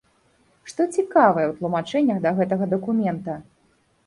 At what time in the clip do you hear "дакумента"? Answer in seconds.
2.73-3.39